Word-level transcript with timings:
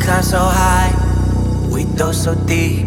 climbed 0.00 0.24
so 0.24 0.38
high, 0.38 0.92
we 1.70 1.84
dove 1.96 2.14
so 2.14 2.34
deep. 2.46 2.86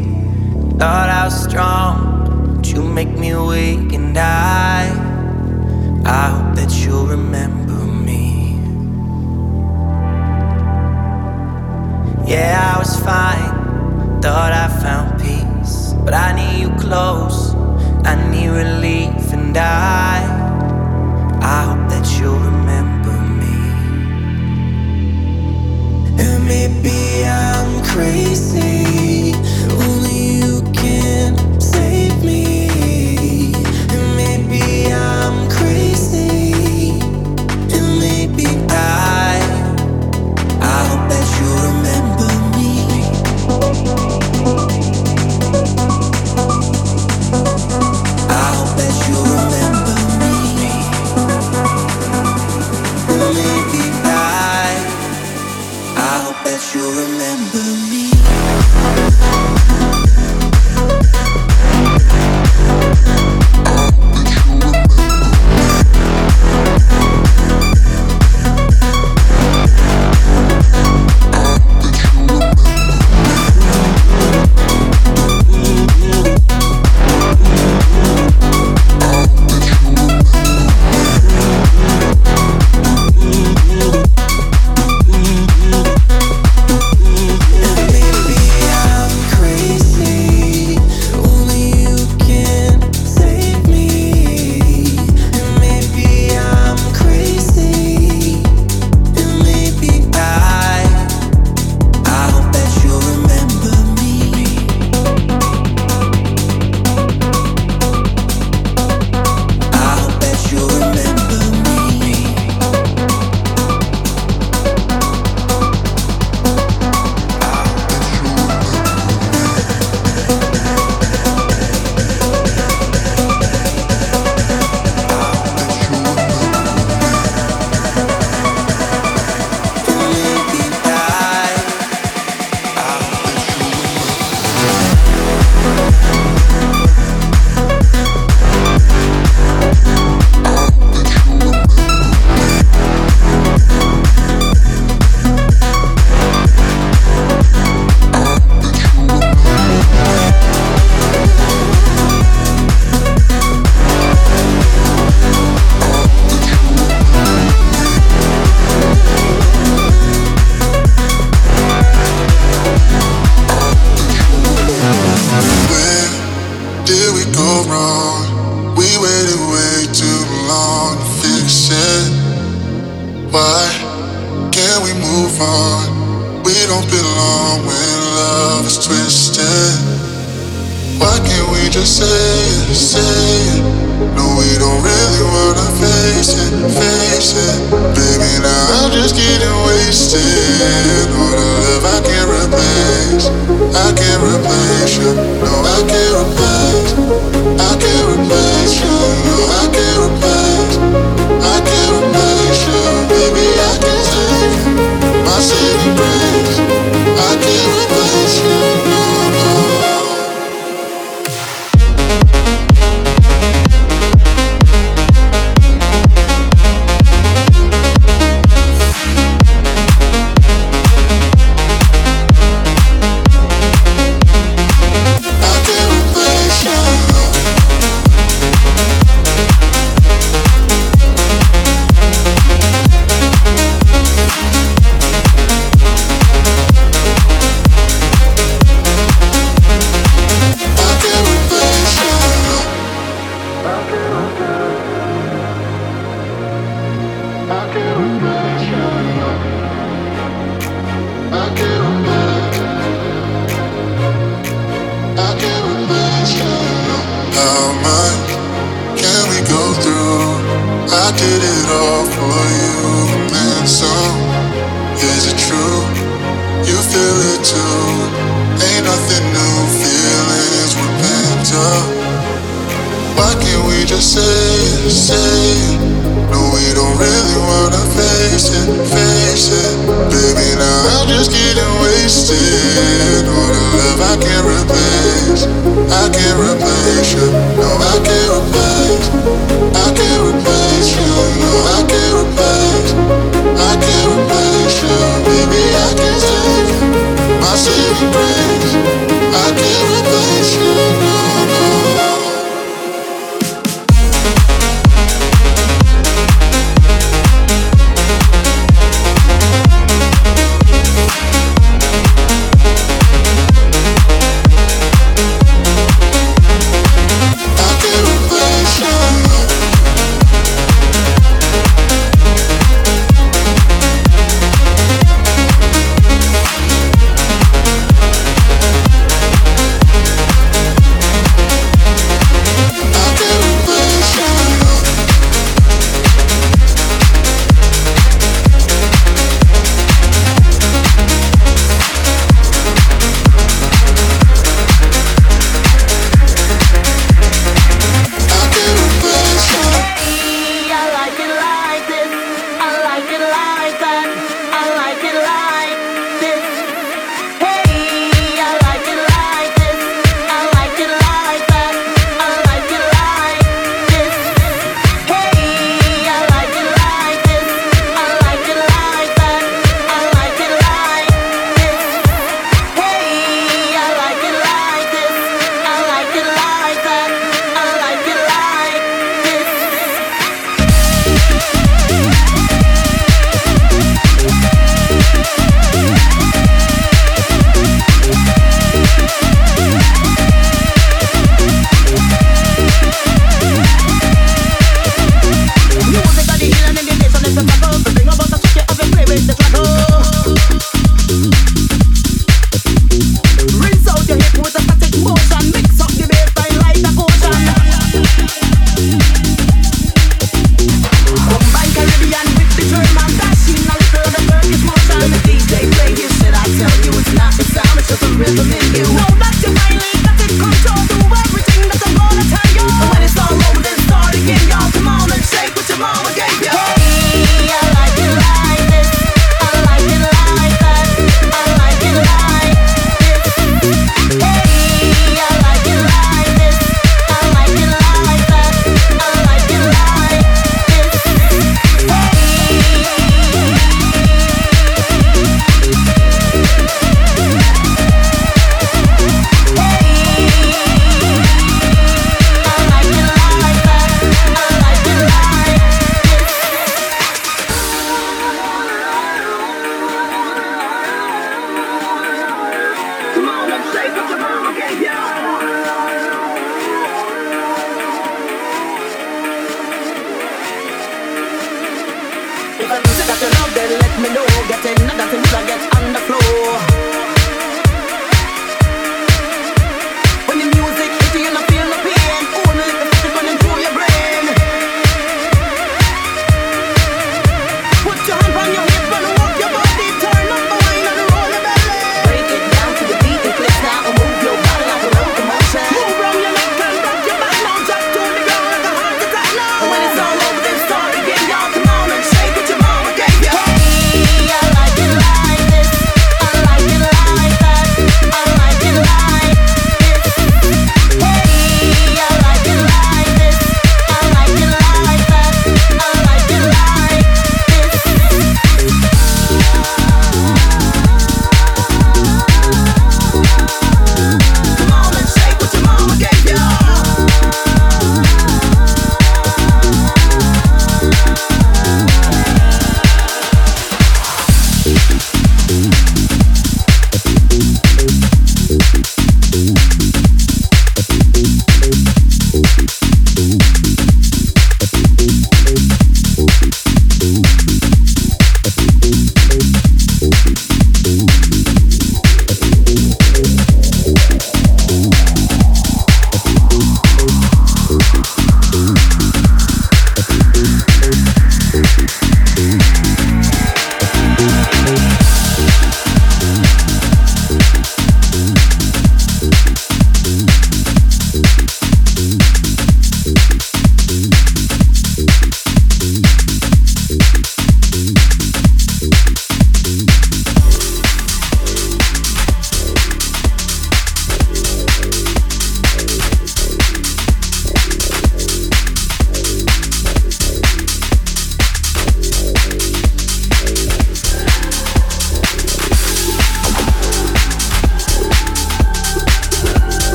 Thought 0.80 1.10
I 1.10 1.26
was 1.26 1.44
strong, 1.44 2.56
but 2.56 2.68
you 2.72 2.82
make 2.84 3.10
me 3.10 3.36
weak, 3.36 3.94
and 3.94 4.18
I, 4.18 4.90
I 6.06 6.30
hope 6.34 6.56
that 6.56 6.72
you'll 6.84 7.06
remember 7.06 7.74
me. 8.08 8.58
Yeah, 12.28 12.74
I 12.76 12.80
was 12.80 13.00
fine, 13.00 14.22
thought 14.22 14.52
I 14.52 14.68
found 14.82 15.22
peace, 15.22 15.94
but 16.04 16.14
I 16.14 16.34
need 16.36 16.62
you 16.62 16.70
close, 16.80 17.54
I 18.06 18.16
need 18.32 18.50
relief, 18.50 19.32
and 19.32 19.56
I, 19.56 20.24
I 21.42 21.64
hope 21.68 21.90
that 21.90 22.20
you 22.20 22.32
remember. 22.32 22.53
maybe 26.46 27.26
I'm 27.26 27.84
crazy. 27.84 29.43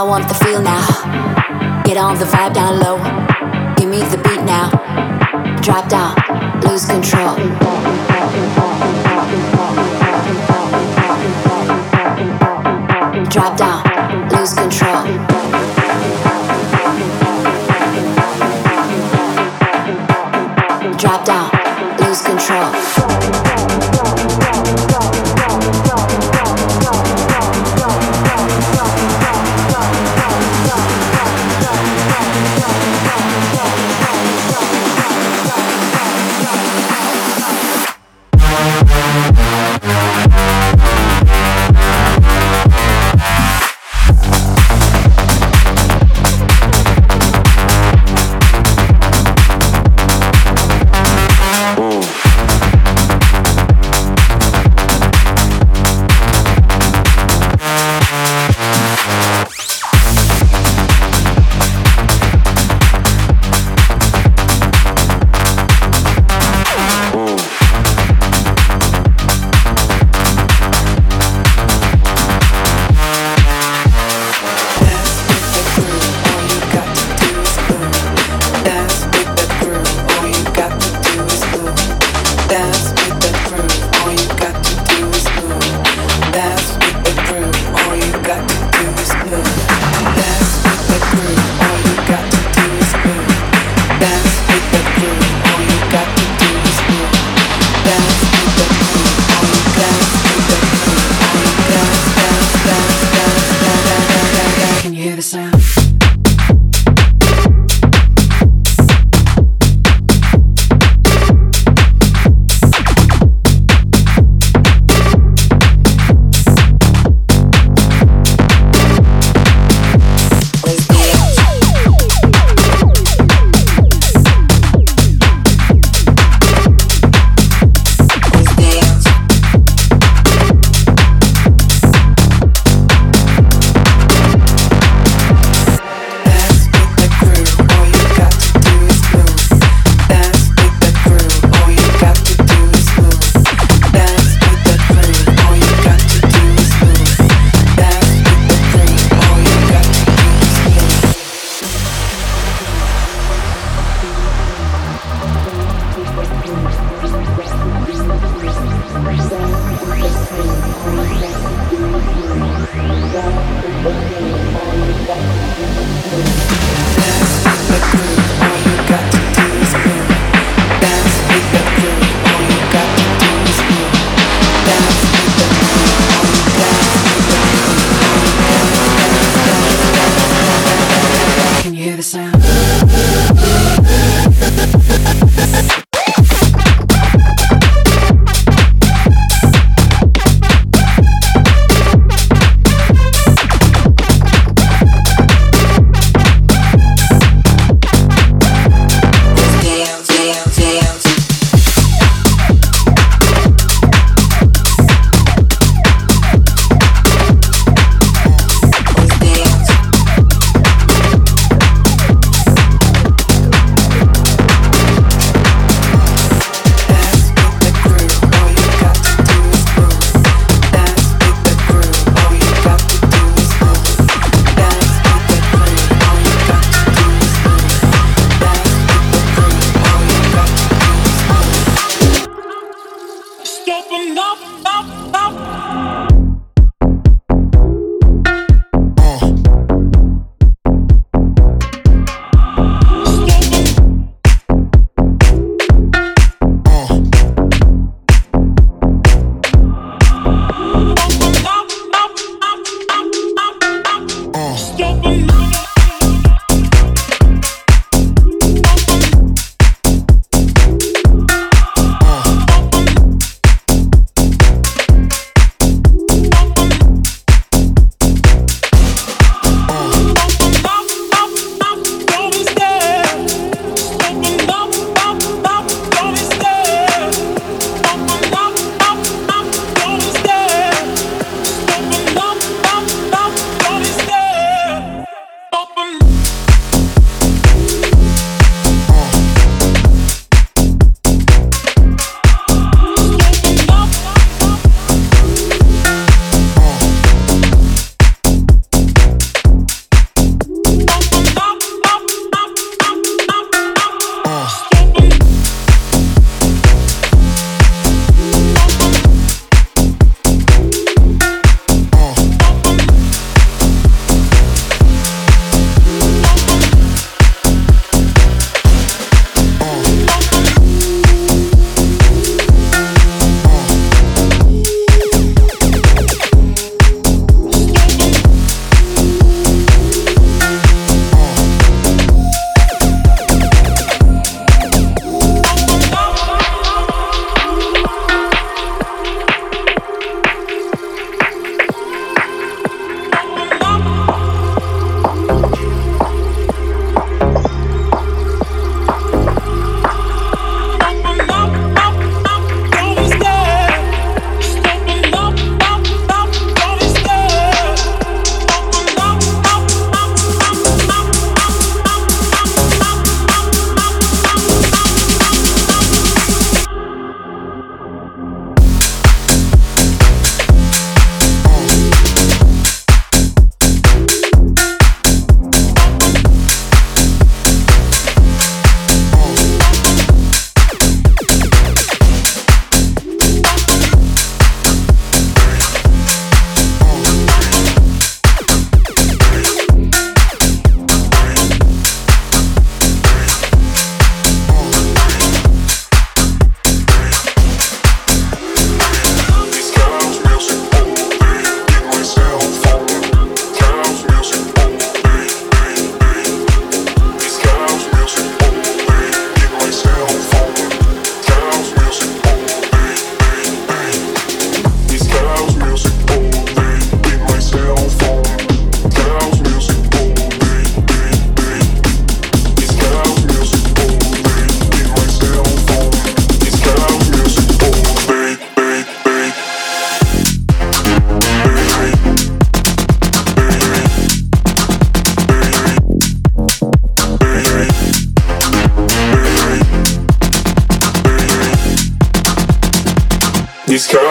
I 0.00 0.02
want 0.02 0.26
the 0.28 0.34
feel 0.34 0.62
now. 0.62 1.82
Get 1.84 1.98
on 1.98 2.18
the 2.18 2.24
vibe 2.24 2.54
down 2.54 2.80
low. 2.80 2.96
Give 3.76 3.86
me 3.86 3.98
the 3.98 4.16
beat 4.16 4.42
now. 4.44 4.70
Drop 5.60 5.90
down. 5.90 6.16
Lose 6.62 6.86
control. 6.86 7.36
Drop 13.28 13.58
down. 13.58 14.28
Lose 14.30 14.54
control. 14.54 15.04
Drop 20.96 21.24
down. 21.26 21.50
Lose 21.98 22.22
control. 22.22 23.09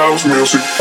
House 0.10 0.26
music 0.26 0.79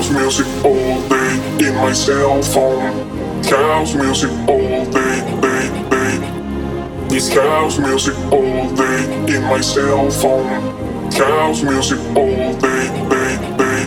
house 0.00 0.12
music 0.12 0.46
all 0.64 1.08
day 1.10 1.68
in 1.68 1.74
my 1.74 1.92
cell 1.92 2.40
phone. 2.40 3.44
House 3.44 3.94
music 3.94 4.30
all 4.48 4.84
day, 4.86 5.20
day, 5.42 5.68
day. 5.90 7.06
This 7.08 7.28
house 7.34 7.78
music 7.78 8.16
all 8.32 8.74
day 8.74 9.34
in 9.36 9.42
my 9.42 9.60
cell 9.60 10.10
phone. 10.10 11.12
House 11.12 11.62
music 11.62 11.98
all 12.16 12.54
day, 12.64 12.86
day, 13.10 13.36
day. 13.58 13.84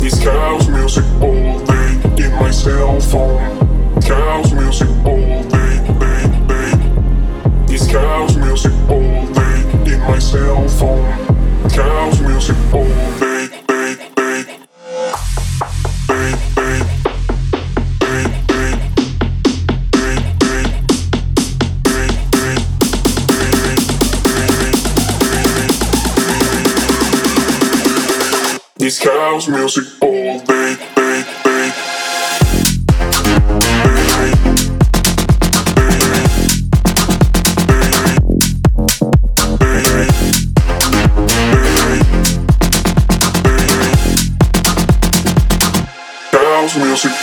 This 0.00 0.20
house 0.24 0.68
music 0.68 1.04
all 1.20 1.64
day 1.66 2.24
in 2.24 2.32
my 2.40 2.50
cell 2.50 2.98
phone. 3.00 4.02
House 4.02 4.52
music 4.52 4.88
all 5.06 5.42
day, 5.54 5.74
day, 6.02 6.24
day. 6.50 6.72
This 7.68 7.86
house 7.92 8.34
music 8.34 8.72
all 8.90 9.26
day 9.38 9.92
in 9.92 10.00
my 10.00 10.18
cell 10.18 10.66
phone. 10.66 11.12
House 11.70 12.20
music 12.20 12.56
all 12.74 12.82
day, 13.20 13.31
house 29.32 29.48
music 29.48 29.84
all 30.02 30.38
day, 30.40 30.76
day, 30.94 31.24
day. 31.42 31.72
House 46.32 46.76
music 46.76 47.21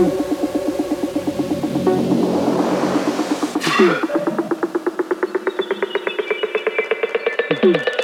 Feel 0.00 0.14
this 7.62 7.99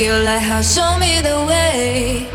Your 0.00 0.18
lighthouse 0.20 0.76
show 0.76 0.98
me 0.98 1.20
the 1.20 1.44
way. 1.46 2.26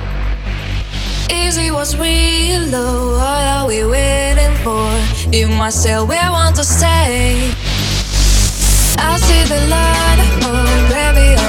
Easy 1.33 1.71
was 1.71 1.97
real, 1.97 2.61
low. 2.69 3.17
What 3.17 3.43
are 3.53 3.67
we 3.67 3.83
waiting 3.83 4.55
for? 4.63 4.87
You 5.35 5.47
must 5.47 5.83
tell 5.83 6.05
where 6.05 6.21
I 6.21 6.29
want 6.29 6.55
to 6.57 6.63
stay. 6.63 7.51
I 8.99 9.17
see 9.17 9.43
the 9.49 9.65
light, 9.67 10.19
oh 10.43 10.65
baby. 10.91 11.44